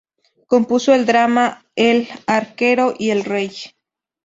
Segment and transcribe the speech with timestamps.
[0.47, 3.51] Compuso el drama "El Arquero y el Rey".